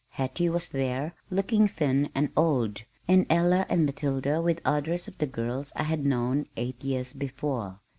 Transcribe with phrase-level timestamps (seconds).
[0.13, 5.27] Hattie was there looking thin and old, and Ella and Matilda with others of the
[5.27, 7.81] girls I had known eight years before.